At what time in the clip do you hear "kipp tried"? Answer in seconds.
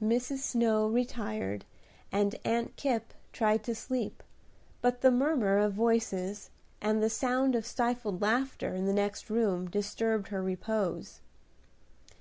2.76-3.64